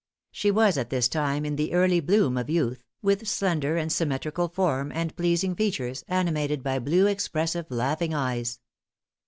[0.31, 4.47] She was at this time in the early bloom of youth, with slender and symmetrical
[4.49, 8.59] form and pleasing features, animated by blue, expressive, laughing eyes.